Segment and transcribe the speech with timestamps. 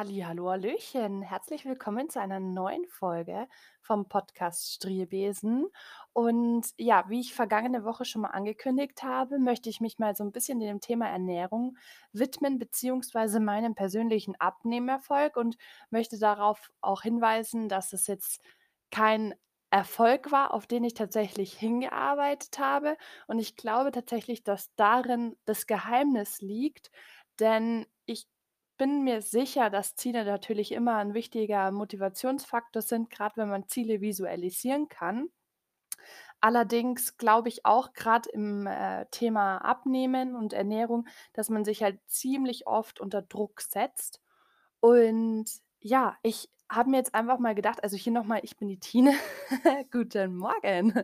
[0.00, 1.20] Hallihallo, hallöchen.
[1.20, 3.46] Herzlich willkommen zu einer neuen Folge
[3.82, 5.66] vom Podcast Striebesen.
[6.14, 10.24] Und ja, wie ich vergangene Woche schon mal angekündigt habe, möchte ich mich mal so
[10.24, 11.76] ein bisschen dem Thema Ernährung
[12.14, 15.58] widmen, beziehungsweise meinem persönlichen Abnehmerfolg und
[15.90, 18.40] möchte darauf auch hinweisen, dass es jetzt
[18.90, 19.34] kein
[19.68, 22.96] Erfolg war, auf den ich tatsächlich hingearbeitet habe.
[23.26, 26.90] Und ich glaube tatsächlich, dass darin das Geheimnis liegt,
[27.38, 28.26] denn ich
[28.80, 34.00] bin mir sicher, dass Ziele natürlich immer ein wichtiger Motivationsfaktor sind, gerade wenn man Ziele
[34.00, 35.28] visualisieren kann.
[36.40, 42.00] Allerdings glaube ich auch gerade im, äh, Thema Abnehmen und Ernährung, dass man sich halt
[42.06, 44.22] ziemlich oft unter Druck setzt.
[44.80, 45.44] Und
[45.82, 48.78] ja, ich habe mir jetzt einfach mal gedacht also hier noch mal, ich bin die
[48.78, 49.12] Tine.
[49.92, 50.94] Guten Morgen.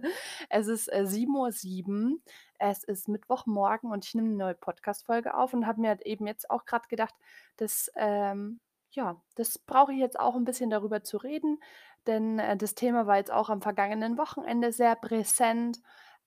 [0.50, 2.22] Es ist, äh, 7:07
[2.58, 6.26] Es ist Mittwochmorgen und ich nehme 'ne neue Podcast-Folge auf und habe mir halt eben
[6.26, 7.14] jetzt auch grad gedacht,
[7.56, 8.60] dass, ähm
[8.92, 11.58] ja, das brauche ich jetzt auch 'n bisschen darüber zu reden,
[12.06, 15.80] denn, äh, das Thema war jetzt auch am vergangenen Wochenende sehr präsent.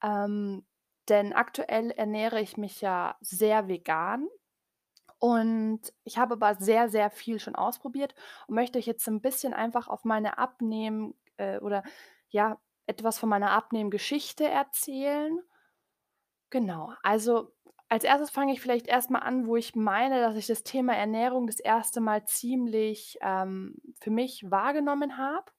[0.03, 0.65] Ähm,
[1.07, 4.27] denn aktuell ernähre ich mich ja sehr vegan
[5.19, 8.15] und ich habe aber sehr, sehr viel schon ausprobiert
[8.47, 11.83] und möchte euch jetzt so 'n bisschen einfach auf meine Abnehmen äh, oder
[12.29, 15.39] ja, etwas von meiner Abnehmgeschichte erzählen.
[16.51, 17.51] Genau, also
[17.89, 20.95] als Erstes fange ich vielleicht erst mal an, wo ich meine, dass ich das Thema
[20.95, 25.51] Ernährung das erste Mal ziemlich, ähm, für mich wahrgenommen habe.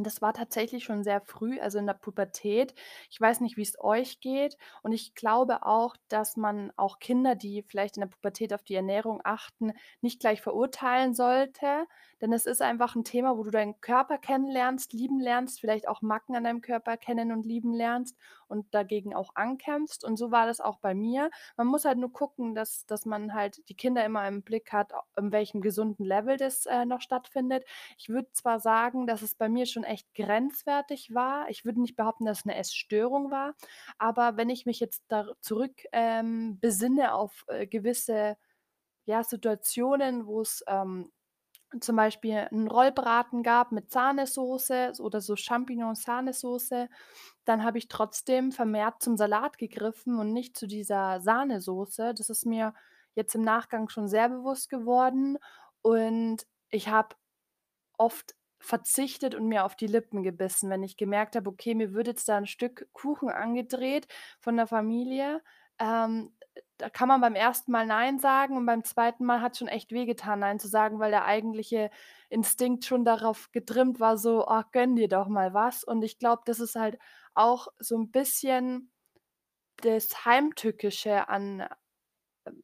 [0.00, 2.74] Und das war tatsächlich schon sehr früh, also in der Pubertät.
[3.10, 4.56] Ich weiß nicht, wie's euch geht.
[4.82, 8.74] Und ich glaube auch, dass man auch Kinder, die vielleicht in der Pubertät auf die
[8.74, 11.86] Ernährung achten, nicht gleich verurteilen sollte,
[12.22, 16.00] denn es ist einfach 'n Thema, wo du deinen Körper kennenlernst, lieben lernst, vielleicht auch
[16.02, 18.16] Macken an deinem Körper kennen und lieben lernst
[18.50, 21.30] und dagegen auch ankämpfst und so war das auch bei mir.
[21.56, 24.92] Man muss halt nur gucken, dass dass man halt die Kinder immer im Blick hat,
[25.16, 27.64] in welchem gesunden Level das, äh, noch stattfindet.
[27.98, 31.48] Ich würde zwar sagen, dass es bei mir schon echt grenzwertig war.
[31.50, 33.54] Ich würde nicht behaupten, dass es 'ne Essstörung war,
[33.98, 38.36] aber wenn ich mich jetzt da zurück, ähm, besinne auf, äh, gewisse,
[39.06, 41.10] ja, Situationen, wo's, ähm,
[41.80, 46.88] zum Beispiel 'n Rollbraten gab mit Sahnesoße oder so Champignon-Sahnesoße,
[47.46, 52.14] dann habe ich trotzdem vermehrt zum Salat gegriffen und nicht zu dieser Sahnesoße.
[52.14, 52.74] Das ist mir
[53.14, 55.38] jetzt im Nachgang schon sehr bewusst geworden
[55.82, 57.16] und ich habe
[57.98, 62.08] oft verzichtet und mir auf die Lippen gebissen, wenn ich gemerkt habe, okay, mir wird
[62.08, 64.08] jetzt da 'n Stück Kuchen angedreht
[64.40, 65.42] von der Familie.
[65.80, 66.32] Ähm,
[66.80, 67.70] da kann man beim 1.
[67.70, 69.24] Mal nein sagen und beim 2.
[69.26, 71.90] Mal hat's schon echt wehgetan, nein zu sagen, weil der eigentliche
[72.30, 76.42] Instinkt schon darauf getrimmt war, so: „Ach, gönn dir doch mal was.“ Und ich glaube,
[76.46, 76.98] das ist halt
[77.34, 78.92] auch so 'n bisschen
[79.82, 81.66] das Heimtückische an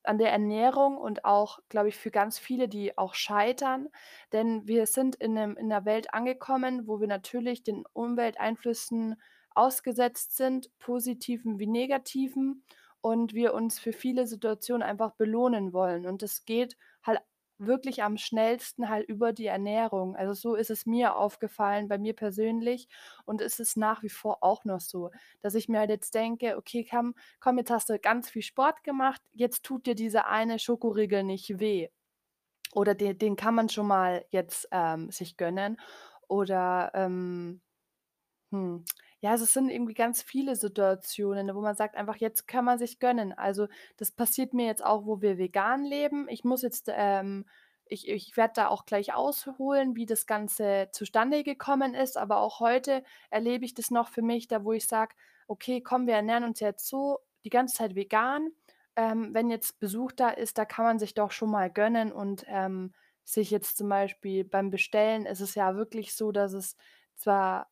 [0.05, 3.89] an der Ernährung und auch, glaube ich, für ganz viele, die auch scheitern,
[4.33, 9.17] denn wir sind in 'nem in 'ner Welt angekommen, wo wir natürlich den Umwelteinflüssen
[9.55, 12.65] ausgesetzt sind, positiven wie negativen,
[13.07, 16.07] und wir uns für viele Situationen einfach belohnen wollen.
[16.07, 17.21] Und das geht halt
[17.59, 20.15] wirklich am schnellsten halt über die Ernährung.
[20.17, 22.89] Also, so ist es mir aufgefallen, bei mir persönlich
[23.25, 26.57] und es ist nach wie vor auch noch so, dass ich mir halt jetzt denke:
[26.59, 30.59] „Okay, komm komm, jetzt hast du ganz viel Sport gemacht, jetzt tut dir dieser eine
[30.59, 31.89] Schokoriegel nicht weh.“
[32.75, 35.79] Oder de den kann man schon mal jetzt, ähm, sich gönnen
[36.29, 37.63] oder, ähm,
[38.53, 38.85] hm,
[39.21, 42.79] ja, also, es sind irgendwie ganz viele Situationen, wo man sagt einfach: „Jetzt kann man
[42.79, 43.67] sich gönnen.“ Also,
[43.97, 46.29] das passiert mir jetzt auch, wo wir vegan leben.
[46.29, 47.47] Ich muss jetzt, ähm
[47.89, 52.59] ich ich werde da auch gleich ausholen, wie das Ganze zustande gekommen ist, aber auch
[52.61, 55.15] heute erlebe ich das noch für mich, da wo ich sage:
[55.49, 58.51] „Okay, komm, wir ernähren uns jetzt so die ganze Zeit vegan.“
[58.97, 62.45] Ähm, wenn jetzt Besuch da ist, da kann man sich doch schon mal gönnen und,
[62.49, 62.93] ähm,
[63.25, 66.77] sich jetzt zum Beispiel beim Bestellen ist es ja wirklich so, dass es
[67.17, 67.69] zwar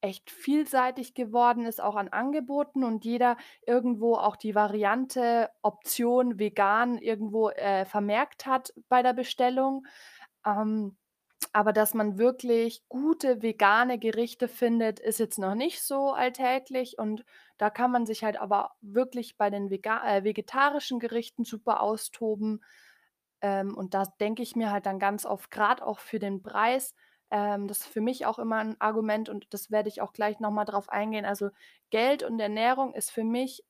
[0.00, 3.36] echt vielseitig geworden ist, auch an Angeboten und jeder
[3.66, 9.86] irgendwo auch die Variante, Option vegan irgendwo, äh, vermerkt hat bei der Bestellung.
[10.46, 10.96] Ähm,
[11.52, 17.24] aber dass man wirklich gute vegane Gerichte findet, ist jetzt noch nicht so alltäglich und
[17.58, 22.62] da kann man sich halt aber wirklich bei den äh, vegetarischen Gerichten super austoben.
[23.40, 26.94] Ähm, und da denke ich mir halt dann ganz oft, grad auch für den Preis
[27.30, 30.40] ähm, das ist für mich auch immer 'n Argument und das werde ich auch gleich
[30.40, 31.24] noch mal drauf eingehen.
[31.26, 31.50] Also,
[31.90, 33.64] Geld und Ernährung ist für mich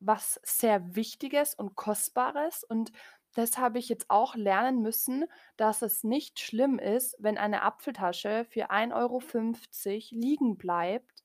[0.00, 2.92] was sehr Wichtiges und Kostbares und
[3.34, 5.24] das habe ich jetzt auch lernen müssen,
[5.56, 11.22] dass es nicht schlimm ist, wenn eine Apfeltasche für 1,50 € liegen bleibt.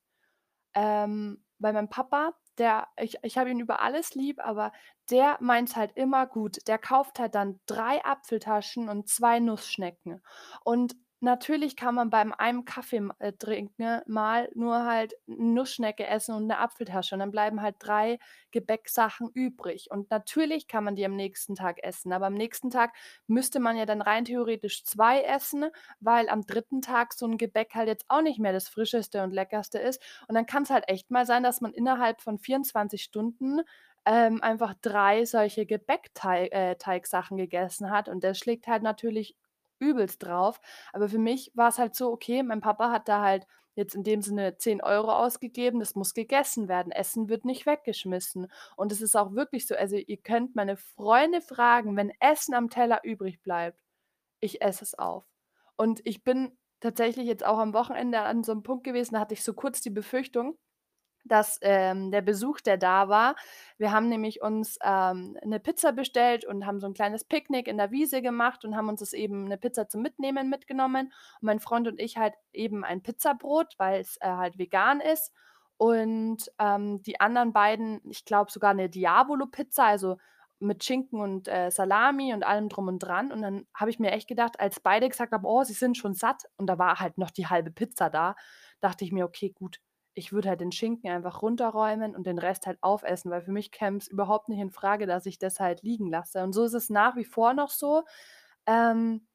[0.74, 4.72] Ähm, bei meinem Papa der ich ich habe ihn über alles lieb, aber
[5.10, 6.58] der meint's halt immer gut.
[6.68, 10.22] Der kauft halt dann 3 Apfeltaschen und 2 Nussschnecken.
[10.64, 16.46] Und natürlich kann man beim einem Kaffee äh, trinken mal nur halt Nussschnecke essen und
[16.46, 18.18] 'ne Apfeltasche und dann bleiben halt 3
[18.52, 19.88] Gebäcksachen übrig.
[19.90, 22.94] Und natürlich kann man die am nächsten Tag essen, aber am nächsten Tag
[23.26, 25.66] müsste man ja dann rein theoretisch 2 essen,
[26.00, 29.32] weil am dritten Tag so 'n Gebäck halt jetzt auch nicht mehr das Frischeste und
[29.32, 30.02] Leckerste ist.
[30.28, 33.60] Und dann kann's halt echt mal sein, dass man innerhalb von 24 Stunden,
[34.04, 36.76] ähm, einfach 3 solche Gebäckteig äh,
[37.36, 39.36] gegessen hat und das schlägt halt natürlich
[39.78, 40.60] übelst drauf.
[40.92, 44.22] Aber für mich war's halt so: Okay, mein Papa hat da halt jetzt in dem
[44.22, 46.92] Sinne 10 € ausgegeben, das muss gegessen werden.
[46.92, 48.50] Essen wird nicht weggeschmissen.
[48.76, 52.70] Und es ist auch wirklich so also, ihr könnt meine Freunde fragen, wenn Essen am
[52.70, 53.78] Teller übrig bleibt,
[54.40, 55.24] ich esse es auf.
[55.76, 59.34] Und ich bin tatsächlich jetzt auch am Wochenende an so 'nem Punkt gewesen, da hatte
[59.34, 60.58] ich so kurz die Befürchtung,
[61.28, 63.34] dass, ähm, der Besuch, der da war
[63.78, 67.76] wir haben nämlich uns, ähm, 'ne Pizza bestellt und haben so 'n kleines Picknick in
[67.78, 71.06] der Wiese gemacht und haben uns das eben 'ne Pizza zum Mitnehmen mitgenommen.
[71.06, 75.32] Und mein Freund und ich halt eben ein Pizzabrot, weil's, äh, halt vegan ist.
[75.78, 80.16] Und, ähm, die anderen beiden, ich glaube sogar 'ne Diavolo-Pizza, also
[80.58, 83.30] mit Schinken und, äh, Salami und allem drum und dran.
[83.30, 86.14] Und dann habe ich mir echt gedacht, als beide gesagt haben: „Oh, sie sind schon
[86.14, 88.36] satt“ und da war halt noch die halbe Pizza da,
[88.80, 89.80] dachte ich mir: „Okay, gut,
[90.16, 93.72] ich würde halt den Schinken einfach runterräumen und den Rest halt aufessen“, weil für mich
[93.72, 96.42] käm's überhaupt nicht infrage, dass ich das halt liegen lasse.
[96.44, 98.04] Und so ist es nach wie vor noch so.
[98.66, 99.28] Ähm,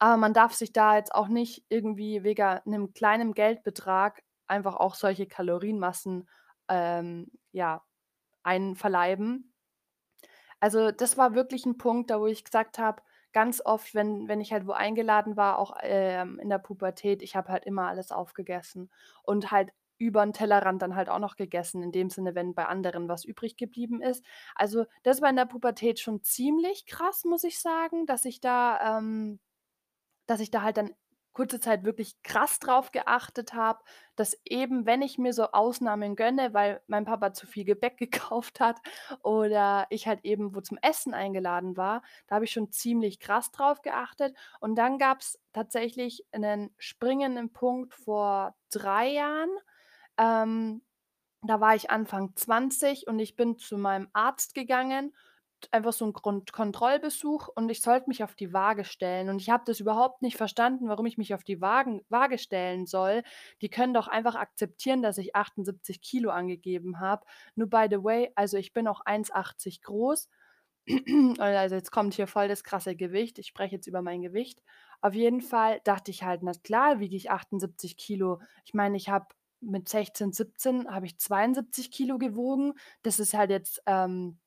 [0.00, 4.94] aber man darf sich da jetzt auch nicht irgendwie wegen 'nem kleinen Geldbetrag einfach auch
[4.96, 6.28] solche Kalorienmassen,
[6.70, 7.84] ähm, ja,
[8.44, 9.52] einverleiben.
[10.62, 13.02] Also, das war wirklich 'n Punkt, da wo ich gesagt habe,
[13.32, 17.36] ganz oft, wenn wenn ich halt wo eingeladen war, auch, ähm, in der Pubertät, ich
[17.36, 18.90] habe halt immer alles aufgegessen
[19.22, 23.08] und halt übern Tellerrand dann halt auch noch gegessen, in dem Sinne, wenn bei anderen
[23.08, 24.24] was übrig geblieben ist.
[24.54, 28.98] Also, das war in der Pubertät schon ziemlich krass, muss ich sagen, dass ich da
[28.98, 29.40] ähm,
[30.26, 30.94] dass ich da halt dann
[31.32, 33.84] kurze Zeit wirklich krass drauf geachtet habe,
[34.16, 38.58] dass eben, wenn ich mir so Ausnahmen gönne, weil mein Papa zu viel Gebäck gekauft
[38.60, 38.78] hat
[39.22, 43.52] oder ich halt eben wo zum Essen eingeladen war, da habe ich schon ziemlich krass
[43.52, 44.36] drauf geachtet.
[44.60, 49.50] Und dann gab's tatsächlich 'nen springenden Punkt vor 3 Jahren.
[50.18, 50.82] Ähm,
[51.42, 55.14] da war ich Anfang 20 und ich bin zu meinem Arzt gegangen,
[55.72, 59.28] einfach so 'n Grund Kontrollbesuch und ich sollte mich auf die Waage stellen.
[59.30, 62.86] Und ich habe das überhaupt nicht verstanden, warum ich mich auf die Wagen Waage stellen
[62.86, 63.22] soll.
[63.62, 67.26] Die können doch einfach akzeptieren, dass ich 78 kg angegeben habe.
[67.56, 70.28] Nur by the way, also, ich bin auch 1,80 groß.
[71.40, 73.38] Also, jetzt kommt hier voll das krasse Gewicht.
[73.40, 74.62] Ich spreche jetzt über mein Gewicht.
[75.02, 79.08] Auf jeden Fall dachte ich halt: „Na klar wiege ich 78 kg.“ Ich meine, ich
[79.10, 79.26] habe
[79.60, 82.74] mit 16, 17 habe ich 72 kg gewogen.
[83.02, 84.38] Das ist halt jetzt, ähm,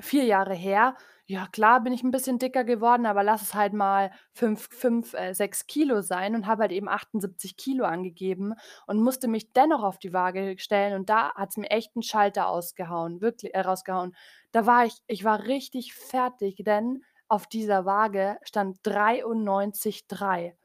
[0.00, 0.96] 4 Jahre her.
[1.26, 5.14] Ja, klar bin ich 'n bisschen dicker geworden, aber lass es halt mal 5 5,
[5.14, 8.54] äh, 6 kg sein und habe halt eben 78 kg angegeben
[8.86, 10.94] und musste mich dennoch auf die Waage stellen.
[10.94, 14.14] Und da hat's mir echt 'n Schalter ausgehauen, wirkli äh, rausgehauen.
[14.52, 20.56] Da war ich ich war richtig fertig, denn auf dieser Waage stand 93,3.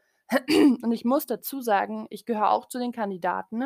[0.84, 3.66] Und ich muss dazu sagen, ich gehöre auch zu den Kandidaten,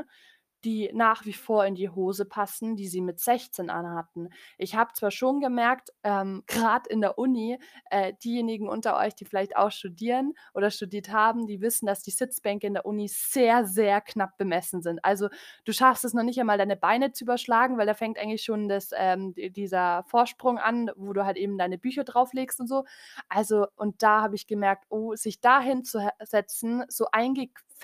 [0.63, 4.29] die nach wie vor in die Hose passen, die sie mit 16 anhatten.
[4.57, 7.57] Ich habe zwar schon gemerkt, ähm, grad in der Uni,
[7.89, 12.11] äh, diejenigen unter euch, die vielleicht auch studieren oder studiert haben, die wissen, dass die
[12.11, 15.03] Sitzbänke in der Uni sehr, sehr knapp bemessen sind.
[15.03, 15.29] Also,
[15.65, 18.67] du schaffst es noch nicht einmal, deine Beine zu überschlagen, weil da fängt eigentlich schon
[18.69, 22.85] das ähm, dieser Vorsprung an, wo du halt eben deine Bücher drauflegst und so.
[23.29, 27.05] Also und da habe ich gemerkt: „Oh, sich da hinzuhe setzen, so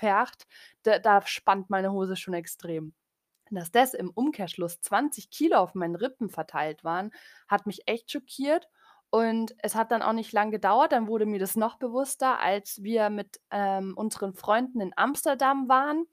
[0.02, 0.46] eingepfercht,
[0.82, 2.94] da da spannt meine Hose schon extrem.“
[3.50, 7.12] Dass das im Umkehrschluss 20 kg auf meinen Rippen verteilt waren,
[7.48, 8.68] hat mich echt schockiert.
[9.10, 12.82] Und es hat dann auch nicht lang gedauert, dann wurde mir das noch bewusster, als
[12.84, 16.06] wir mit, ähm, unseren Freunden in Amsterdam waren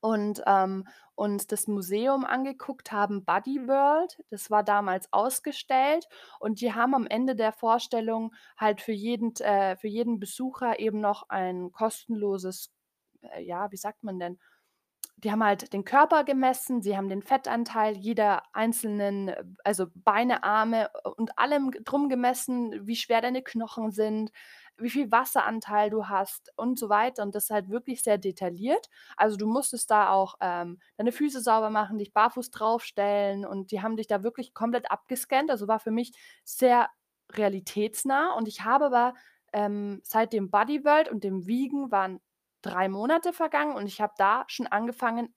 [0.00, 4.22] und, ähm, uns das Museum angeguckt haben, Body World.
[4.30, 6.08] Das war damals ausgestellt
[6.40, 11.00] und die haben am Ende der Vorstellung halt für jeden äh, für jeden Besucher eben
[11.00, 12.70] noch ein kostenloses
[13.40, 14.38] ja, wie sagt man denn?
[15.18, 19.32] Die haben halt den Körper gemessen, sie haben den Fettanteil jeder einzelnen
[19.64, 24.32] also, Beine, Arme und allem drum gemessen, wie schwer deine Knochen sind,
[24.76, 28.88] wie viel Wasseranteil du hast und so weiter und das halt wirklich sehr detailliert.
[29.16, 33.82] Also, du musstest da auch, ähm, deine Füße sauber machen, dich barfuß draufstellen und die
[33.82, 35.50] haben dich da wirklich komplett abgescannt.
[35.50, 36.12] Also, war für mich
[36.44, 36.90] sehr
[37.32, 39.14] realitätsnah und ich habe aber,
[39.52, 42.20] ähm, seit dem Body World und dem Wiegen waren
[42.64, 45.34] 3 Monate vergangen und ich habe da schon angefangen,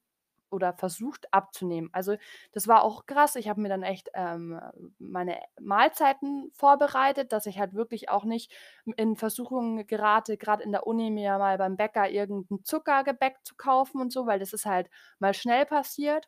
[0.51, 1.89] oder versucht abzunehmen.
[1.93, 2.15] Also,
[2.53, 3.35] das war auch krass.
[3.35, 4.59] Ich habe mir dann echt, ähm,
[4.99, 8.53] meine Mahlzeiten vorbereitet, dass ich halt wirklich auch nicht
[8.97, 13.55] in Versuchung gerate, grad in der Uni mir mal beim Bäcker irgend 'n Zuckergebäck zu
[13.57, 16.27] kaufen und so, weil das ist halt mal schnell passiert,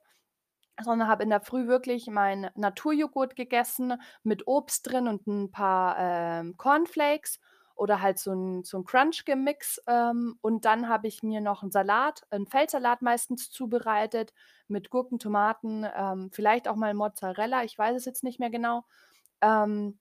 [0.82, 5.98] sondern habe in der Früh wirklich meinen Naturjoghurt gegessen mit Obst drin und 'n paar,
[6.00, 7.40] ähm, Cornflakes
[7.80, 11.72] oder halt so 'n so 'n Crunch-Gemix, ähm, und dann habe ich mir noch 'n
[11.72, 14.34] Salat 'n Feldsalat meistens zubereitet
[14.68, 18.86] mit Gurken, Tomaten, ähm, vielleicht auch mal Mozzarella, ich weiß es jetzt nicht mehr genau,
[19.42, 20.00] ähm,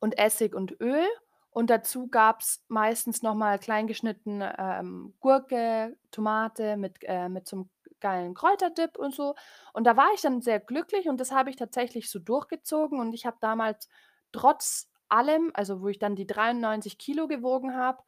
[0.00, 1.04] und Essig und Öl.
[1.50, 7.56] Und dazu gab's meistens noch mal klein geschnitten, ähm, Gurke, Tomate mit äh, mit so
[7.58, 7.70] 'nem
[8.00, 9.34] geilen Kräuterdip und so.
[9.74, 13.14] Und da war ich dann sehr glücklich und das habe ich tatsächlich so durchgezogen und
[13.14, 13.88] ich habe damals
[14.32, 18.02] trotz allem, also, wo ich dann die 93 Kilo gewogen habe,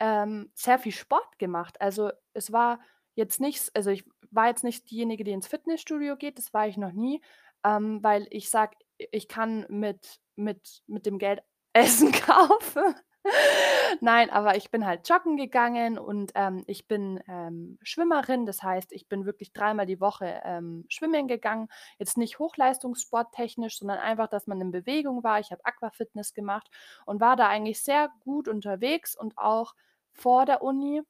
[0.00, 1.80] ähm, sehr viel Sport gemacht.
[1.80, 2.80] Also, es war
[3.14, 6.76] jetzt nichts also, ich war jetzt nicht diejenige, die ins Fitnessstudio geht, das war ich
[6.76, 7.22] noch nie,
[7.64, 11.42] ähm, weil ich sage, ich kann mit mit mit dem Geld
[11.74, 12.94] Essen kaufen.
[14.00, 18.46] Nein, aber ich bin halt joggen gegangen und, ähm, ich bin, ähm, Schwimmerin.
[18.46, 21.68] Das heißt, ich bin wirklich dreimal die Woche, ähm, schwimmen gegangen.
[21.98, 25.40] Jetzt nicht hochleistungssporttechnisch, sondern einfach, dass man in Bewegung war.
[25.40, 26.68] Ich habe Aquafitness gemacht
[27.06, 29.74] und war da eigentlich sehr gut unterwegs und auch
[30.12, 31.02] vor der Uni.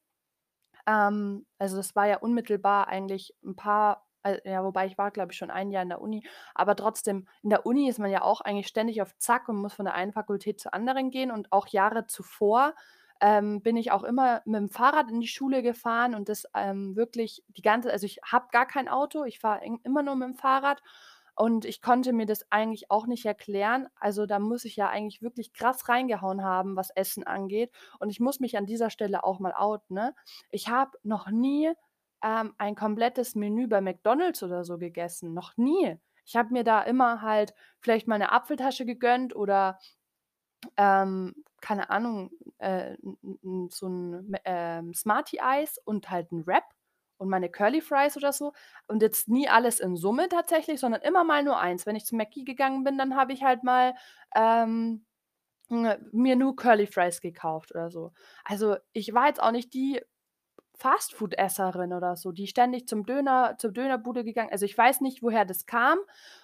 [0.87, 5.33] Ähm, also, das war ja unmittelbar eigentlich 'n paar äh, ja, wobei ich war, glaube
[5.33, 8.23] ich, schon ein Jahr in der Uni, aber trotzdem, in der Uni ist man ja
[8.23, 11.53] auch eigentlich ständig auf Zack und muss von der einen Fakultät zur anderen gehen und
[11.53, 12.75] auch Jahre zuvor,
[13.21, 17.45] ähm, bin ich auch immer mit'm Fahrrad in die Schule gefahren und das, ähm, wirklich
[17.49, 20.83] die ganze also, ich habe gar kein Auto, ich fahre immer nur mit'm Fahrrad
[21.37, 23.89] und ich konnte mir das eigentlich auch nicht erklären.
[23.99, 27.73] Also, da muss ich ja eigentlich wirklich krass reingehauen haben, was Essen angeht.
[27.99, 30.15] Und ich muss mich an dieser Stelle auch mal outen, ne?
[30.51, 31.73] Ich habe noch nie,
[32.25, 35.99] ähm, ein komplettes Menü bei McDonald's oder so gegessen, noch nie.
[36.27, 39.79] Ich habe mir da immer halt vielleicht mal 'ne Apfeltasche gegönnt oder,
[40.79, 42.97] ähm, keine Ahnung, äh,
[43.71, 46.65] so 'n M ähm, Smarty-Eis und halt 'n Wrap
[47.19, 48.53] und meine Curly Fries oder so
[48.89, 51.87] und jetzt nie alles in Summe tatsächlich, sondern immer mal nur eins.
[51.87, 53.95] Wenn ich zu Mcki gegangen bin, dann habe ich halt mal,
[54.37, 55.07] ähm,
[55.71, 58.13] hm, mir nur Curly Fries gekauft oder so.
[58.45, 60.03] Also, ich war jetzt auch nicht die
[60.77, 65.45] Fastfood-Esserin oder so, die ständig zum Döner zur Dönerbude gegangen also, ich weiß nicht, woher
[65.45, 65.99] das kam.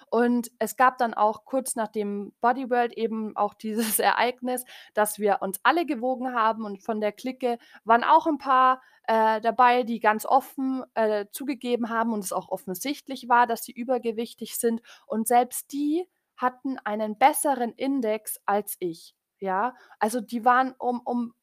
[0.09, 5.39] Und es gab dann auch kurz nach dem Bodyworld eben auch dieses Ereignis, dass wir
[5.41, 9.99] uns alle gewogen haben und von der Clique waren auch 'n paar, äh, dabei, die
[9.99, 14.81] ganz offen, äh, zugegeben haben und es auch offensichtlich war, dass sie übergewichtig sind.
[15.07, 16.05] Und selbst die
[16.37, 19.75] hatten einen besseren Index als ich, ja?
[19.99, 21.33] Also, die waren um um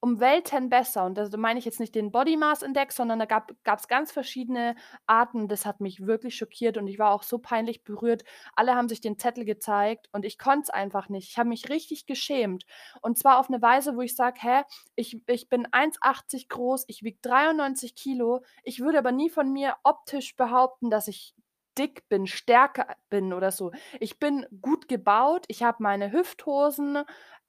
[0.00, 3.26] um Welten besser und da meine ich jetzt nicht den Body Mass Index, sondern da
[3.26, 4.74] gab gab's ganz verschiedene
[5.06, 5.48] Arten.
[5.48, 8.24] Das hat mich wirklich schockiert und ich war auch so peinlich berührt.
[8.54, 11.28] Alle haben sich den Zettel gezeigt und ich konnte es einfach nicht.
[11.30, 12.64] Ich habe mich richtig geschämt
[13.02, 14.62] und zwar auf 'ne Weise, wo ich sage: „Hä,
[14.96, 18.42] ich ich bin 1,80 groß, ich wiege 93 Kilo.
[18.64, 21.34] Ich würde aber nie von mir optisch behaupten, dass ich
[21.80, 23.72] dick bin, stärker bin oder so.
[24.00, 26.98] Ich bin gut gebaut, ich habe meine Hüfthosen,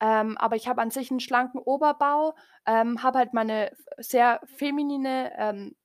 [0.02, 2.36] ähm, aber ich habe an sich 'n schlanken Oberbau,
[2.66, 5.76] ähm, habe halt meine sehr feminine, ähm,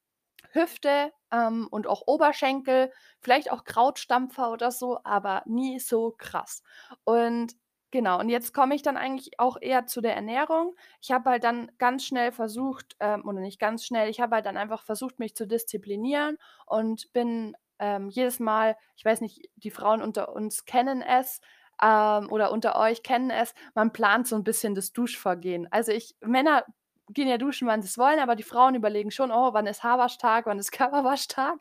[0.53, 6.63] Hüfte, ähm, und auch Oberschenkel, vielleicht auch Krautstampfer oder so, aber nie so krass.
[7.05, 7.55] Und
[7.91, 10.75] genau, und jetzt komme ich dann eigentlich auch eher zu der Ernährung.
[11.03, 14.47] Ich habe halt dann ganz schnell versucht ähm, oder nicht ganz schnell, ich habe halt
[14.47, 19.71] dann einfach versucht, mich zu disziplinieren und bin, ähm, jedes Mal ich weiß nicht, die
[19.71, 21.41] Frauen unter uns kennen es,
[21.83, 25.69] ähm, oder unter euch kennen es, man plant so 'n bisschen das Duschvorgehen.
[25.73, 26.65] Also, ich Männer
[27.11, 30.47] gehen ja duschen, wann sie's wollen, aber die Frauen überlegen schon: „Oh, wann ist Haarwaschtag,
[30.47, 31.61] wann ist Körperwaschtag?“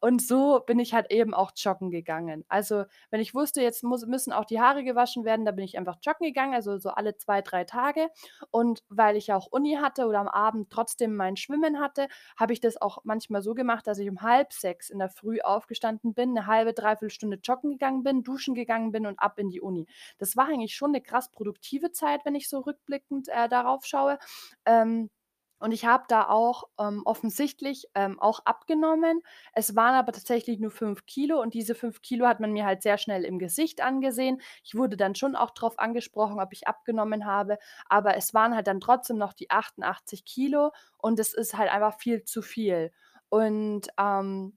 [0.00, 2.44] Und so bin ich halt eben auch joggen gegangen.
[2.48, 5.78] Also, wenn ich wusste, jetzt muss müssen auch die Haare gewaschen werden, dann bin ich
[5.78, 8.08] einfach joggen gegangen, also, so alle 2, 3 Tage.
[8.50, 12.60] Und weil ich auch Uni hatte oder am Abend trotzdem mein Schwimmen hatte, habe ich
[12.60, 16.46] das auch manchmal so gemacht, dass ich um 5:30 in der Früh aufgestanden bin, 'ne
[16.46, 19.86] 1/2, 3/4 Stunde joggen gegangen bin, duschen gegangen bin und ab in die Uni.
[20.18, 24.18] Das war eigentlich schon 'ne krass produktive Zeit, wenn ich so rückblickend, äh, darauf schaue.
[24.66, 25.10] Ähm,
[25.58, 29.22] und ich habe da auch, ähm, offensichtlich, ähm, auch abgenommen.
[29.52, 32.82] Es waren aber tatsächlich nur 5 Kilo und diese 5 Kilo hat man mir halt
[32.82, 34.40] sehr schnell im Gesicht angesehen.
[34.64, 38.66] Ich wurde dann schon auch drauf angesprochen, ob ich abgenommen habe, aber es waren halt
[38.66, 42.92] dann trotzdem noch die 88 Kilo und es ist halt einfach viel zu viel.
[43.28, 44.56] Und, ähm,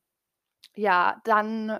[0.75, 1.79] ja, dann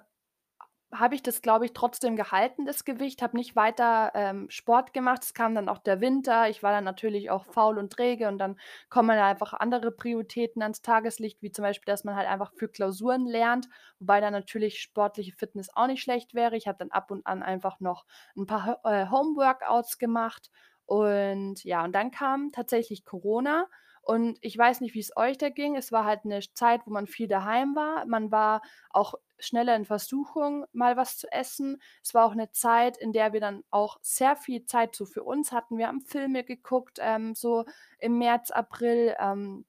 [0.94, 5.24] habe ich das, glaube ich, trotzdem gehalten, das Gewicht, habe nicht weiter, ähm, Sport gemacht.
[5.24, 6.50] Es kam dann auch der Winter.
[6.50, 8.58] Ich war dann natürlich auch faul und träge und dann
[8.90, 13.26] kommen einfach andere Prioritäten ans Tageslicht, wie zum Beispiel, dass man halt einfach für Klausuren
[13.26, 13.68] lernt,
[14.00, 16.56] wobei dann natürlich sportliche Fitness auch nicht schlecht wäre.
[16.58, 18.06] Ich habe dann ab und an einfach noch
[18.36, 20.50] ein paar äh, Home-Workouts gemacht
[20.86, 23.68] und ja, und dann kam tatsächlich Corona
[24.02, 25.76] und ich weiß nicht, wie es euch da ging.
[25.76, 28.06] Es war halt 'ne Zeit, wo man viel daheim war.
[28.06, 31.82] Man war auch schneller in Versuchung, mal was zu essen.
[32.04, 35.24] Es war auch 'ne Zeit, in der wir dann auch sehr viel Zeit so für
[35.24, 35.78] uns hatten.
[35.78, 37.66] Wir haben Filme geguckt, ähm, so
[38.00, 39.16] im März, April.
[39.20, 39.66] Ähm,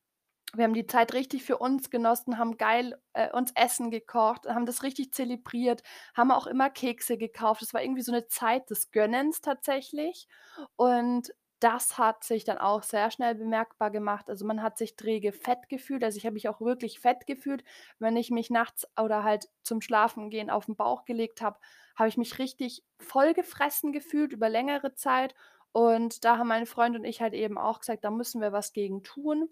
[0.55, 4.67] wir haben die Zeit richtig für uns genossen, haben geil, äh, uns Essen gekocht, haben
[4.67, 5.83] das richtig zelebriert,
[6.15, 7.63] haben auch immer Kekse gekauft.
[7.63, 10.29] Es war irgendwie so 'ne Zeit des Gönnens tatsächlich.
[10.77, 14.29] Und das hat sich dann auch sehr schnell bemerkbar gemacht.
[14.31, 16.05] Also, man hat sich träge fett gefühlt.
[16.05, 17.65] Also, ich habe mich auch wirklich fett gefühlt.
[17.99, 21.59] Wenn ich mich nachts oder halt zum Schlafengehen auf 'n Bauch gelegt habe,
[21.97, 25.35] habe ich mich richtig vollgefressen gefühlt über längere Zeit.
[25.73, 28.73] Und da haben mein Freund und ich halt eben auch gesagt: „Da müssen wir was
[28.73, 29.49] gegen tun.“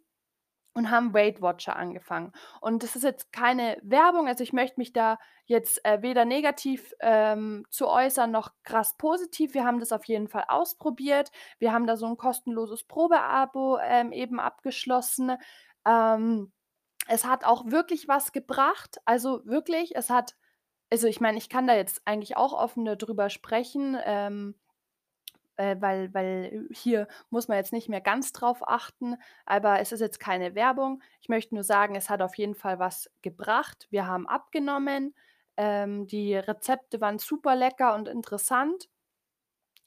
[0.80, 2.32] Und haben Weight Watcher angefangen.
[2.60, 6.94] Und das ist jetzt keine Werbung, also ich möchte mich da jetzt, äh, weder negativ,
[7.00, 9.54] ähm, zu äußern noch krass positiv.
[9.54, 11.30] Wir haben das auf jeden Fall ausprobiert.
[11.58, 15.32] Wir haben da so 'n kostenloses Probeabo, ähm, eben abgeschlossen.
[15.86, 16.52] Ähm,
[17.08, 18.98] es hat auch wirklich was gebracht.
[19.06, 20.36] Also wirklich, es hat
[20.92, 24.56] also ich meine, ich kann da jetzt eigentlich auch offen da drüber sprechen, ähm
[25.60, 30.00] äh, weil weil hier muss man jetzt nicht mehr ganz drauf achten, aber es ist
[30.00, 31.02] jetzt keine Werbung.
[31.20, 33.86] Ich möchte nur sagen, es hat auf jeden Fall was gebracht.
[33.90, 35.14] Wir haben abgenommen,
[35.56, 38.88] ähm, die Rezepte waren super lecker und interessant.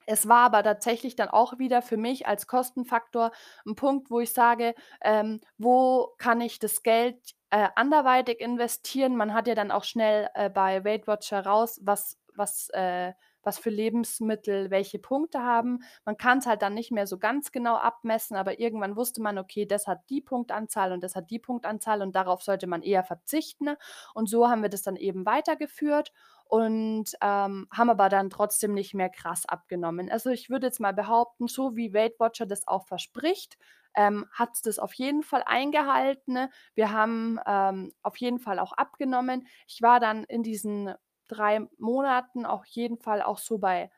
[0.05, 3.31] Es war aber tatsächlich dann auch wieder für mich als Kostenfaktor
[3.65, 7.17] 'n Punkt, wo ich sage, ähm: „Wo kann ich das Geld,
[7.51, 12.19] äh, anderweitig investieren?“ Man hat ja dann auch schnell, äh, bei Weight Watcher raus, was
[12.35, 13.13] was äh,
[13.43, 15.79] was für Lebensmittel welche Punkte haben.
[16.05, 19.65] Man kann's halt dann nicht mehr so ganz genau abmessen, aber irgendwann wusste man: „Okay,
[19.65, 23.69] das hat die Punktanzahl und das hat die Punktanzahl und darauf sollte man eher verzichten.“
[24.13, 26.11] Und so haben wir das dann eben weitergeführt
[26.45, 30.11] und, ähm, haben aber dann trotzdem nicht mehr krass abgenommen.
[30.11, 33.57] Also, ich würde jetzt mal behaupten, so wie Weight Watcher das auch verspricht,
[33.95, 36.47] ähm, hat's das auf jeden Fall eingehalten.
[36.75, 39.47] Wir haben, ähm, auf jeden Fall auch abgenommen.
[39.67, 40.93] Ich war dann in diesen
[41.27, 43.91] 3 Monaten auf jeden Fall auch so bei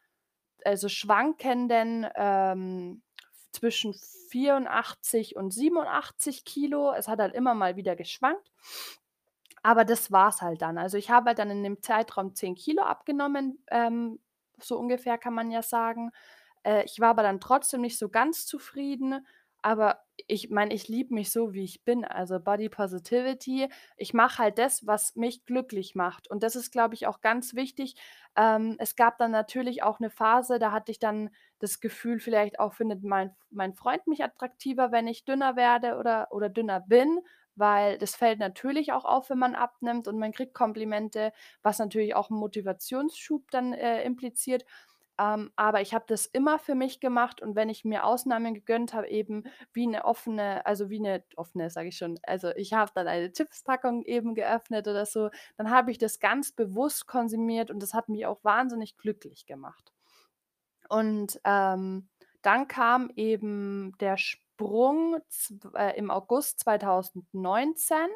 [0.65, 3.03] also schwankenden, ähm,
[3.51, 3.93] zwischen
[4.29, 6.93] 84 und 87 Kilo.
[6.93, 8.51] Es hat halt immer mal wieder geschwankt.
[9.63, 10.77] Aber das war's halt dann.
[10.77, 14.19] Also, ich habe halt dann in dem Zeitraum 10 Kilo abgenommen, ähm,
[14.59, 16.11] so ungefähr kann man ja sagen.
[16.63, 19.25] Äh, ich war aber dann trotzdem nicht so ganz zufrieden,
[19.65, 23.67] aber ich meine, ich liebe mich so, wie ich bin, also Body Positivity.
[23.97, 27.55] Ich mache halt das, was mich glücklich macht und das ist, glaube ich, auch ganz
[27.55, 27.95] wichtig.
[28.37, 32.59] Ähm, es gab dann natürlich auch 'ne Phase, da hatte ich dann das Gefühl, vielleicht
[32.59, 37.19] auch findet mein mein Freund mich attraktiver, wenn ich dünner werde oder oder dünner bin,
[37.55, 42.15] weil das fällt natürlich auch auf, wenn man abnimmt und man kriegt Komplimente, was natürlich
[42.15, 44.65] auch 'n Motivationsschub dann, äh, impliziert.
[45.19, 48.93] Ähm, aber ich habe das immer für mich gemacht und wenn ich mir Ausnahmen gegönnt
[48.93, 52.91] habe, eben wie 'ne offene also wie 'ne offene, sage ich schon also ich habe
[52.95, 57.81] dann eine Chipspackung eben geöffnet oder so, dann habe ich das ganz bewusst konsumiert und
[57.81, 59.91] das hat mich auch wahnsinnig glücklich gemacht.
[60.89, 62.09] Und, ähm,
[62.41, 65.17] dann kam eben der Sprung
[65.75, 68.07] äh, im August 2019.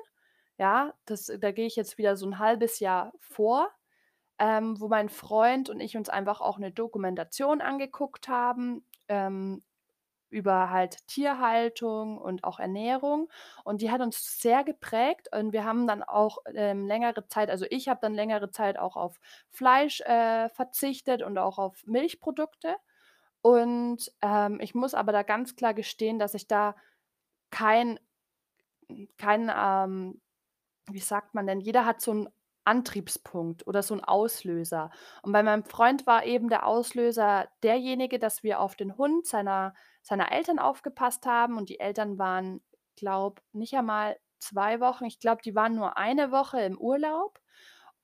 [0.60, 3.70] Ja, das da gehe ich jetzt wieder so 'n 1/2 Jahr vor,
[4.40, 9.64] ähm, wo mein Freund und ich uns einfach auch 'ne Dokumentation angeguckt haben, ähm,
[10.32, 13.30] über halt Tierhaltung und auch Ernährung
[13.66, 17.66] und die hat uns sehr geprägt und wir haben dann auch, ähm, längere Zeit also
[17.70, 19.20] ich habe dann längere Zeit auch auf
[19.52, 22.76] Fleisch, äh, verzichtet und auch auf Milchprodukte.
[23.44, 26.76] Und, ähm, ich muss aber da ganz klar gestehen, dass ich da
[27.52, 28.00] kein
[29.20, 30.22] kein, ähm
[30.92, 31.62] wie sagt man denn?
[31.62, 32.30] Jeder hat so 'n
[32.70, 34.92] Antriebspunkt oder so 'n Auslöser.
[35.24, 39.74] Und bei meinem Freund war eben der Auslöser derjenige, dass wir auf den Hund seiner
[40.04, 42.62] seiner Eltern aufgepasst haben und die Eltern waren,
[42.98, 47.40] glaube, nicht einmal 2 Wochen ich glaube, die waren nur 1 Woche im Urlaub.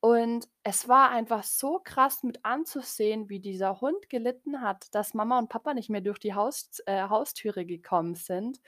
[0.00, 5.38] Und es war einfach so krass mit anzusehen, wie dieser Hund gelitten hat, dass Mama
[5.38, 8.60] und Papa nicht mehr durch die Haus äh, Haustüre gekommen sind.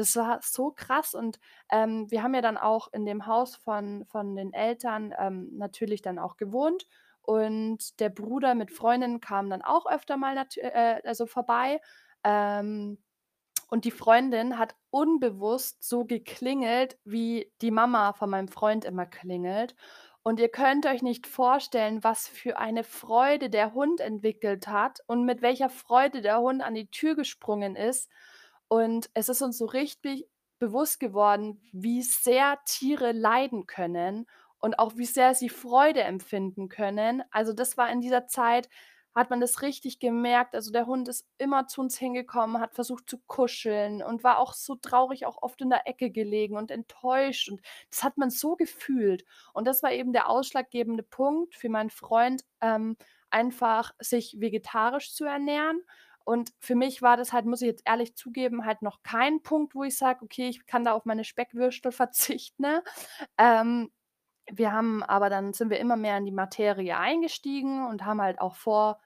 [0.00, 1.38] Das war so krass und,
[1.70, 6.02] ähm, wir haben ja dann auch in dem Haus von von den Eltern, ähm, natürlich
[6.02, 6.86] dann auch gewohnt
[7.22, 11.80] und der Bruder mit Freundinnen kam dann auch öfter mal äh, also vorbei.
[12.24, 12.98] Ähm,
[13.68, 19.76] und die Freundin hat unbewusst so geklingelt, wie die Mama von meinem Freund immer klingelt.
[20.22, 25.24] Und ihr könnt euch nicht vorstellen, was für eine Freude der Hund entwickelt hat und
[25.24, 28.10] mit welcher Freude der Hund an die Tür gesprungen ist.
[28.70, 30.28] Und es ist uns so richtig
[30.60, 34.26] bewusst geworden, wie sehr Tiere leiden können
[34.60, 37.24] und auch wie sehr sie Freude empfinden können.
[37.32, 38.68] Also, das war in dieser Zeit
[39.12, 40.54] hat man das richtig gemerkt.
[40.54, 44.52] Also, der Hund ist immer zu uns hingekommen, hat versucht zu kuscheln und war auch
[44.54, 48.54] so traurig, auch oft in der Ecke gelegen und enttäuscht und das hat man so
[48.56, 49.24] gefühlt.
[49.52, 52.96] Und das war eben der ausschlaggebende Punkt für meinen Freund, ähm,
[53.30, 55.82] einfach sich vegetarisch zu ernähren.
[56.30, 59.74] Und für mich war das halt, muss ich jetzt ehrlich zugeben, halt noch kein Punkt,
[59.74, 62.82] wo ich sage: „Okay, ich kann da auf meine Speckwürstel verzichten“, ne?
[63.38, 63.90] Ähm,
[64.50, 68.40] wir haben aber dann sind wir immer mehr in die Materie eingestiegen und haben halt
[68.40, 69.00] auch vor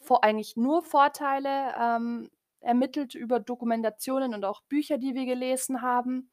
[0.00, 2.30] vor eigentlich nur Vorteile, ähm,
[2.60, 6.30] ermittelt über Dokumentationen und auch Bücher, die wir gelesen haben.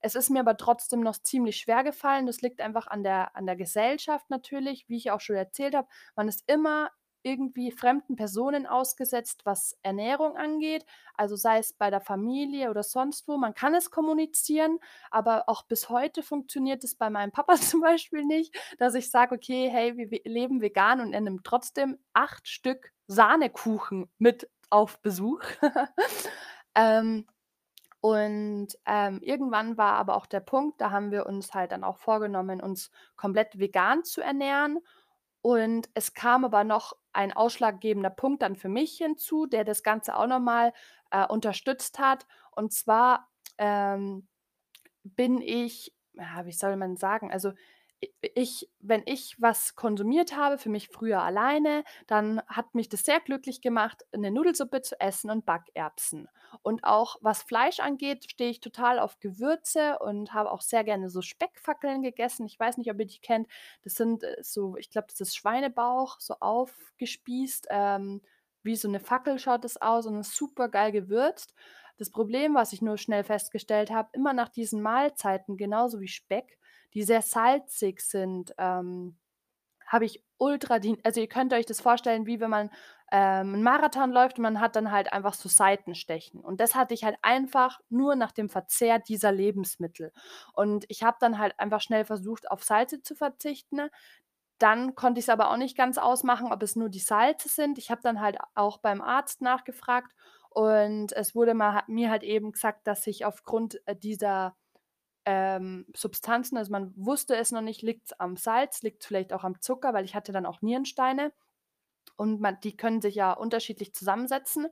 [0.00, 2.26] Es ist mir aber trotzdem noch ziemlich schwer gefallen.
[2.26, 5.88] Das liegt einfach an der an der Gesellschaft natürlich, wie ich auch schon erzählt habe.
[6.16, 6.90] Man ist immer
[7.22, 13.28] irgendwie fremden Personen ausgesetzt, was Ernährung angeht, also sei es bei der Familie oder sonst
[13.28, 13.36] wo.
[13.36, 14.78] Man kann es kommunizieren,
[15.10, 19.34] aber auch bis heute funktioniert es bei meinem Papa zum Beispiel nicht, dass ich sage:
[19.34, 25.42] „Okay, hey, wir leben vegan“ und er nimmt trotzdem 8 Stück Sahnekuchen mit auf Besuch.
[26.74, 27.26] Ähm,
[28.00, 31.98] und, ähm, irgendwann war aber auch der Punkt, da haben wir uns halt dann auch
[31.98, 34.78] vorgenommen, uns komplett vegan zu ernähren.
[35.42, 40.16] Und es kam aber noch ein ausschlaggebender Punkt dann für mich hinzu, der das Ganze
[40.16, 40.72] auch noch mal,
[41.10, 42.26] äh, unterstützt hat.
[42.52, 44.28] Und zwar, ähm,
[45.04, 47.30] bin ich ja, wie soll man sagen?
[47.32, 47.52] Also,
[48.34, 53.20] ich wenn ich was konsumiert habe, für mich früher alleine, dann hat mich das sehr
[53.20, 56.28] glücklich gemacht, 'ne Nudelsuppe zu essen und Backerbsen.
[56.62, 61.10] Und auch was Fleisch angeht, stehe ich total auf Gewürze und habe auch sehr gerne
[61.10, 62.46] so Speckfackeln gegessen.
[62.46, 63.48] Ich weiß nicht, ob ihr die kennt.
[63.82, 68.22] Das sind, äh, so ich glaube, das ist Schweinebauch, so aufgespießt, ähm,
[68.62, 71.54] wie so 'ne Fackel schaut das aus und ist supergeil gewürzt.
[71.98, 76.58] Das Problem, was ich nur schnell festgestellt habe, immer nach diesen Mahlzeiten, genauso wie Speck,
[76.94, 79.18] die sehr salzig sind, ähm,
[79.86, 82.70] habe ich ultra also, ihr könnt euch das vorstellen, wie wenn man,
[83.12, 86.40] ähm, 'n Marathon läuft und man hat dann halt einfach so Seitenstechen.
[86.42, 90.12] Und das hatte ich halt einfach nur nach dem Verzehr dieser Lebensmittel.
[90.54, 93.90] Und ich habe dann halt einfach schnell versucht, auf Salze zu verzichten.
[94.58, 97.78] Dann konnte ich's aber auch nicht ganz ausmachen, ob es nur die Salze sind.
[97.78, 100.12] Ich habe dann halt auch beim Arzt nachgefragt
[100.50, 104.56] und es wurde ma mir halt eben gesagt, dass ich aufgrund, äh, dieser,
[105.30, 109.60] ähm, Substanzen also, man wusste es noch nicht, liegt's am Salz, liegt's vielleicht auch am
[109.60, 111.34] Zucker, weil ich hatte dann auch Nierensteine
[112.16, 114.68] und man die können sich ja unterschiedlich zusammensetzen.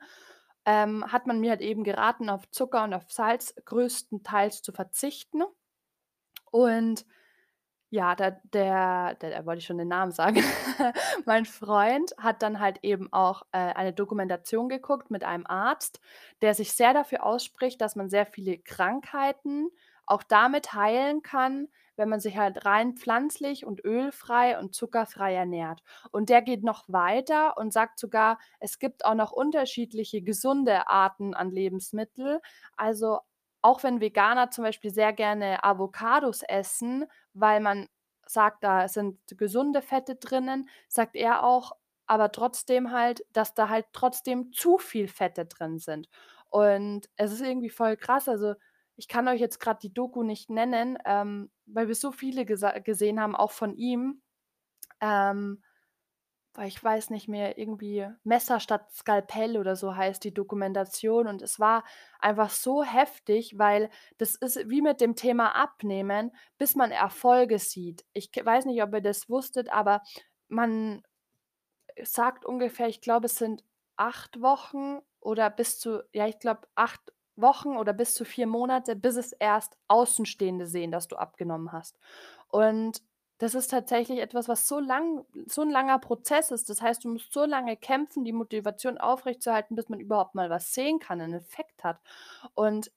[0.65, 5.43] Ähm, hat man mir halt eben geraten, auf Zucker und auf Salz größtenteils zu verzichten.
[6.51, 7.05] Und
[7.91, 10.43] ja, da der der da wollte ich schon den Namen sagen.
[11.27, 16.01] Mein Freund hat dann halt eben auch, äh, eine Dokumentation geguckt mit einem Arzt,
[16.41, 19.69] der sich sehr dafür ausspricht, dass man sehr viele Krankheiten
[20.07, 25.83] auch damit heilen kann, wenn man sich halt rein pflanzlich und ölfrei und zuckerfrei ernährt.
[26.13, 31.35] Und der geht noch weiter und sagt sogar, es gibt auch noch unterschiedliche gesunde Arten
[31.35, 32.41] an Lebensmittel.
[32.77, 33.21] Also,
[33.63, 37.89] auch wenn Veganer zum Beispiel sehr gerne Avocados essen, weil man
[38.27, 41.73] sagt, da sind gesunde Fette drinnen, sagt er auch,
[42.07, 46.09] aber trotzdem halt, dass da halt trotzdem zu viel Fette drin sind.
[46.51, 48.29] Und es ist irgendwie voll krass.
[48.29, 48.55] Also,
[48.97, 53.21] ich kann euch jetzt grad die Doku nicht nennen, ähm, weil wir so viele gesehen
[53.21, 54.23] haben, auch von ihm.
[55.01, 55.63] Ähm,
[56.55, 61.43] boah, ich weiß nicht mehr, irgendwie „Messer statt Skalpell“ oder so heißt die Dokumentation und
[61.43, 61.85] es war
[62.19, 68.05] einfach so heftig, weil das ist wie mit dem Thema Abnehmen, bis man Erfolge sieht.
[68.15, 70.03] Ich weiß nicht, ob ihr das wusstet, aber
[70.49, 71.03] man
[72.03, 73.65] sagt ungefähr, ich glaube, es sind
[73.97, 78.97] 8 Wochen oder bis zu ja, ich glaube, 8 Wochen oder bis zu 4 Monate,
[78.97, 81.99] bis es erst Außenstehende sehen, dass du abgenommen hast.
[82.49, 83.03] Und
[83.39, 86.71] das ist tatsächlich etwas, was so lang so 'n langer Prozess ist.
[86.71, 90.73] Das heißt, du musst so lange kämpfen, die Motivation aufrechtzuerhalten, bis man überhaupt mal was
[90.75, 92.01] sehen kann, 'nen Effekt hat.
[92.55, 92.91] Und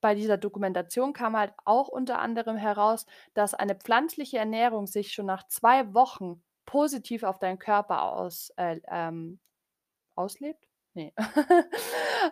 [0.00, 5.26] bei dieser Dokumentation kam halt auch unter anderem heraus, dass eine pflanzliche Ernährung sich schon
[5.26, 9.40] nach 2 Wochen positiv auf deinen Körper aus äh, ähm,
[10.16, 10.69] auslebt?
[10.94, 11.12] Ne.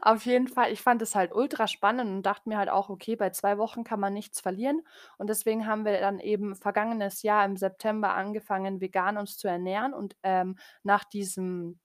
[0.02, 3.14] Auf jeden Fall, ich fand es halt ultra spannend und dachte mir halt auch: „Okay,
[3.16, 4.82] bei 2 Wochen kann man nichts verlieren.“
[5.16, 9.94] Und deswegen haben wir dann eben vergangenes Jahr im September angefangen, vegan uns zu ernähren
[9.94, 11.78] und, ähm, nach diesem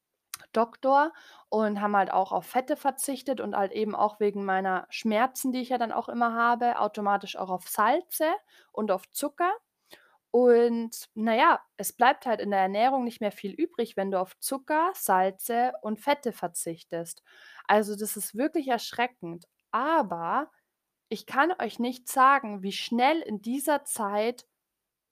[0.54, 1.14] Doktor
[1.50, 5.62] und haben halt auch auf Fette verzichtet und halt eben auch wegen meiner Schmerzen, die
[5.62, 8.28] ich ja dann auch immer habe, automatisch auch auf Salze
[8.72, 9.52] und auf Zucker.
[10.36, 14.20] Und na ja, es bleibt halt in der Ernährung nicht mehr viel übrig, wenn du
[14.20, 17.22] auf Zucker, Salze und Fette verzichtest.
[17.68, 19.46] Also, das ist wirklich erschreckend.
[19.72, 20.52] Aber
[21.10, 24.48] ich kann euch nicht sagen, wie schnell in dieser Zeit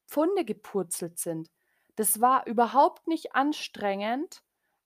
[0.07, 1.49] Pfunde gepurzelt sind.
[1.95, 4.43] Das war überhaupt nicht anstrengend.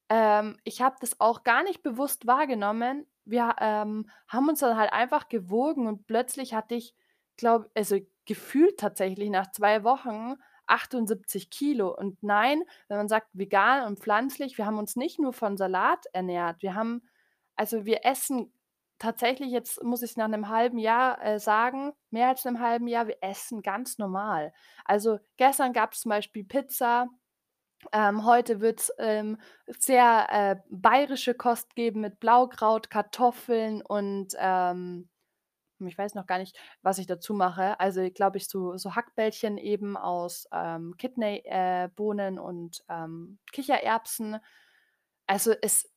[0.09, 3.07] Ähm, ich habe das auch gar nicht bewusst wahrgenommen.
[3.25, 6.95] Wir, ähm, haben uns dann halt einfach gewogen und plötzlich hatte ich,
[7.37, 10.35] glaube also, gefühlt tatsächlich nach 2 Wochen
[10.67, 11.95] 78 Kilo.
[11.95, 16.05] Und nein, wenn man sagt vegan und pflanzlich, wir haben uns nicht nur von Salat
[16.13, 16.61] ernährt.
[16.63, 17.03] Wir haben
[17.57, 18.51] also, wir essen
[18.99, 23.07] tatsächlich jetzt muss ich nach 'nem halben Jahr, äh, sagen mehr als 'nem halben Jahr,
[23.07, 24.53] wir essen ganz normal.
[24.85, 27.07] Also, gestern gab's zum Beispiel Pizza,
[27.93, 29.37] ähm, heute wird's, ähm,
[29.79, 35.09] sehr, äh, bayerische Kost geben mit Blaukraut, Kartoffeln und, ähm
[35.87, 37.79] ich weiß noch gar nicht, was ich dazu mache.
[37.79, 41.89] Also, glaube ich, so so Hackbällchen eben aus, ähm, Kidney äh,
[42.39, 44.37] und, ähm, Kichererbsen.
[45.27, 45.89] Also, es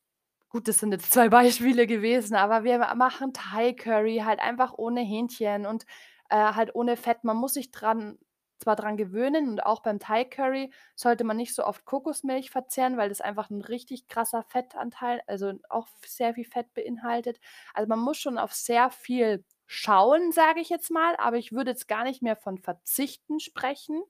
[0.50, 4.74] gut, das sind jetzt 2 Beispiele gewesen, aber wir ma machen Thai Curry halt einfach
[4.76, 5.84] ohne Hähnchen und,
[6.30, 7.24] äh, halt ohne Fett.
[7.24, 8.18] Man muss sich dran
[8.60, 12.96] zwar dran gewöhnen und auch beim Thai Curry sollte man nicht so oft Kokosmilch verzehren,
[12.98, 17.40] weil das einfach 'n richtig krasser Fettanteil also, auch sehr viel Fett beinhaltet.
[17.74, 21.70] Also, man muss schon auf sehr viel schauen, sage ich jetzt mal, aber ich würde
[21.72, 24.02] jetzt gar nicht mehr von Verzichten sprechen.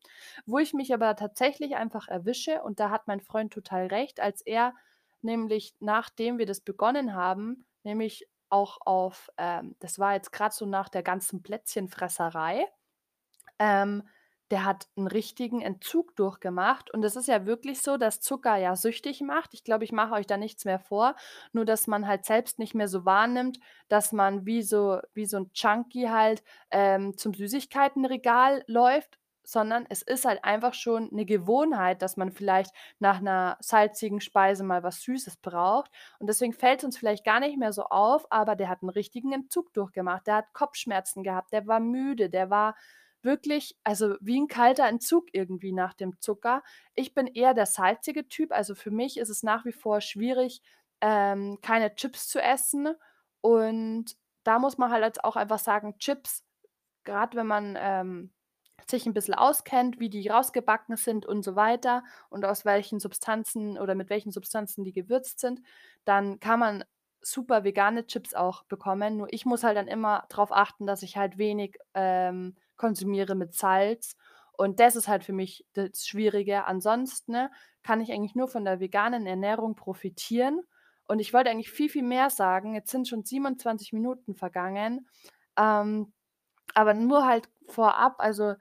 [0.46, 4.40] Wo ich mich aber tatsächlich einfach erwische, und da hat mein Freund total recht, als
[4.40, 4.74] er
[5.20, 10.64] nämlich, nachdem wir das begonnen haben, nämlich auch auf, ähm das war jetzt grad so
[10.64, 12.66] nach der ganzen Plätzchenfresserei,
[13.58, 14.04] ähm,
[14.50, 16.90] der hat 'n richtigen Entzug durchgemacht.
[16.92, 19.54] Und es ist ja wirklich so, dass Zucker ja süchtig macht.
[19.54, 21.14] Ich glaube, ich mache euch da nichts mehr vor,
[21.52, 23.58] nur dass man halt selbst nicht mehr so wahrnimmt,
[23.88, 30.02] dass man wie so wie so 'n Junkie halt, ähm, zum Süßigkeitenregal läuft, sondern es
[30.02, 35.02] ist halt einfach schon 'ne Gewohnheit, dass man vielleicht nach 'ner salzigen Speise mal was
[35.02, 35.90] Süßes braucht.
[36.18, 39.32] Und deswegen fällt's uns vielleicht gar nicht mehr so auf, aber der hat 'n richtigen
[39.32, 40.26] Entzug durchgemacht.
[40.26, 42.74] Der hat Kopfschmerzen gehabt, der war müde, der war
[43.22, 46.62] wirklich also, wie 'n kalter Entzug irgendwie nach dem Zucker.
[46.94, 50.62] Ich bin eher der salzige Typ, also, für mich ist es nach wie vor schwierig,
[51.00, 52.88] ähm, keine Chips zu essen.
[53.40, 56.44] Und da muss man halt jetzt auch einfach sagen, Chips,
[57.04, 58.32] grad wenn man, ähm,
[58.90, 63.78] sich 'n bisschen auskennt, wie die rausgebacken sind und so weiter und aus welchen Substanzen
[63.78, 65.60] oder mit welchen Substanzen die gewürzt sind,
[66.06, 66.84] dann kann man
[67.22, 69.16] super vegane Chips auch bekommen.
[69.18, 73.54] Nur ich muss halt dann immer drauf achten, dass ich halt wenig, ähm, konsumiere mit
[73.54, 74.16] Salz.
[74.52, 76.64] Und das ist halt für mich das Schwierige.
[76.64, 77.50] Ansonsten, ne,
[77.82, 80.62] kann ich eigentlich nur von der veganen Ernährung profitieren.
[81.06, 82.74] Und ich wollte eigentlich viel, viel mehr sagen.
[82.74, 85.06] Jetzt sind schon 27 Minuten vergangen.
[85.56, 86.12] Ähm,
[86.74, 88.54] aber nur halt vorab, also,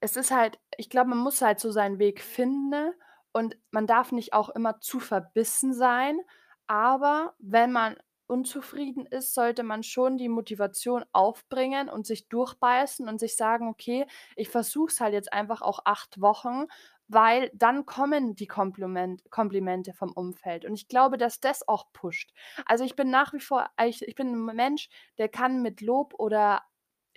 [0.00, 2.94] es ist halt ich glaube, man muss halt so seinen Weg finden, ne?
[3.32, 6.18] Und man darf nicht auch immer zu verbissen sein.
[6.66, 7.96] Aber wenn man
[8.28, 14.06] unzufrieden ist, sollte man schon die Motivation aufbringen und sich durchbeißen und sich sagen: „Okay,
[14.36, 16.66] ich versuche es halt jetzt einfach auch 8 Wochen“,
[17.08, 20.64] weil dann kommen die Komplument Komplimente vom Umfeld.
[20.66, 22.32] Und ich glaube, dass das auch pusht.
[22.66, 24.88] Also, ich bin nach wie vor ich ich bin 'n Mensch,
[25.18, 26.62] der kann mit Lob oder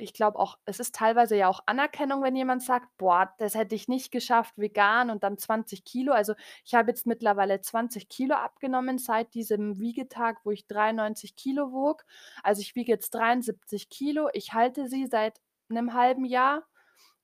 [0.01, 3.75] ich glaube auch, es ist teilweise ja auch Anerkennung, wenn jemand sagt: „Boah, das hätte
[3.75, 6.33] ich nicht geschafft vegan und dann 20 Kilo.“ Also,
[6.65, 12.05] ich habe jetzt mittlerweile 20 Kilo abgenommen seit diesem Wiegetag, wo ich 93 Kilo wog.
[12.43, 14.29] Also, ich wiege jetzt 73 Kilo.
[14.33, 16.63] Ich halte sie seit 'nem halben Jahr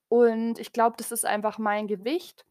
[0.08, 2.46] und ich glaube, das ist einfach mein Gewicht.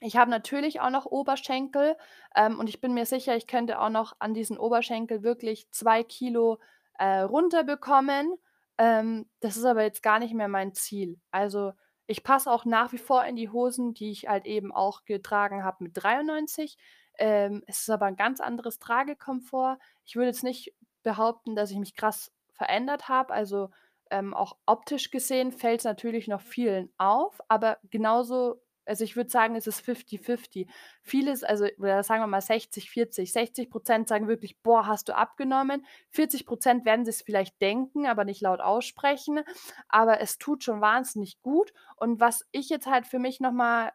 [0.00, 1.96] Ich habe natürlich auch noch Oberschenkel,
[2.36, 6.02] ähm, und ich bin mir sicher, ich könnte auch noch an diesen Oberschenkel wirklich 2
[6.04, 6.58] Kilo,
[6.98, 8.34] äh, runterbekommen.
[8.78, 11.18] Ähm, das ist aber jetzt gar nicht mehr mein Ziel.
[11.30, 11.72] Also,
[12.06, 15.64] ich passe auch nach wie vor in die Hosen, die ich halt eben auch getragen
[15.64, 16.78] habe mit 93.
[17.18, 19.78] Ähm, es ist aber 'n ganz anderes Tragekomfort.
[20.04, 23.32] Ich würde jetzt nicht behaupten, dass ich mich krass verändert habe.
[23.34, 23.70] Also,
[24.10, 29.56] ähm, auch optisch gesehen fällt's natürlich noch vielen auf, aber genauso also, ich würde sagen,
[29.56, 30.68] es ist fifty-fifty.
[31.02, 33.32] Vieles also, oder sagen wir mal 60, 40.
[33.32, 38.24] 60 % sagen wirklich: „Boah, hast du abgenommen.“ 40 % werden sich's vielleicht denken, aber
[38.24, 39.40] nicht laut aussprechen.
[39.88, 41.72] Aber es tut schon wahnsinnig gut.
[41.96, 43.92] Und was ich jetzt halt für mich noch mal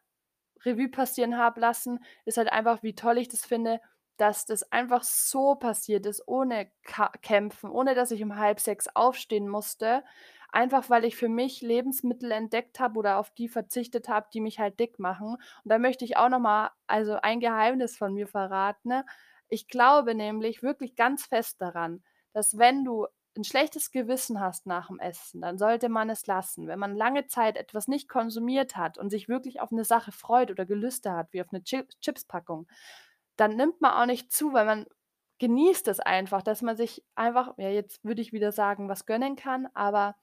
[0.65, 3.81] Revue passieren habe lassen, ist halt einfach, wie toll ich das finde,
[4.17, 9.47] dass das einfach so passiert ist, ohne Ka Kämpfen, ohne dass ich um 5:30 aufstehen
[9.49, 10.03] musste.
[10.53, 14.59] Einfach, weil ich für mich Lebensmittel entdeckt habe oder auf die verzichtet habe, die mich
[14.59, 15.35] halt dick machen.
[15.35, 19.03] Und da möchte ich auch noch mal, also, ein Geheimnis von mir verraten.
[19.47, 24.99] Ich glaube nämlich wirklich ganz fest daran, dass wenn du 'n schlechtes Gewissen hast nach'm
[24.99, 26.67] Essen, dann sollte man es lassen.
[26.67, 30.51] Wenn man lange Zeit etwas nicht konsumiert hat und sich wirklich auf 'ne Sache freut
[30.51, 32.67] oder Gelüste hat, wie auf 'ne Chi Chipspackung,
[33.37, 34.85] dann nimmt man auch nicht zu, weil man
[35.39, 39.35] genießt es einfach, dass man sich einfach ja, jetzt würde ich wieder sagen, was gönnen
[39.37, 40.15] kann, aber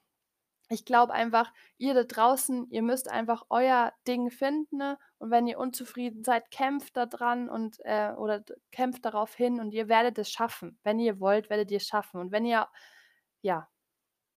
[0.68, 4.98] ich glaube einfach, ihr da draußen, ihr müsst einfach euer Ding finden, ne?
[5.18, 9.72] Und wenn ihr unzufrieden seid, kämpft da dran und, äh oder kämpft darauf hin und
[9.72, 10.78] ihr werdet es schaffen.
[10.84, 12.20] Wenn ihr wollt, werdet ihr's schaffen.
[12.20, 12.68] Und wenn ihr
[13.42, 13.68] ja,